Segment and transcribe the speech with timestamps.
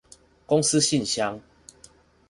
[0.47, 1.39] 公司信箱